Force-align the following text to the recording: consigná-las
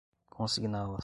consigná-las 0.29 0.99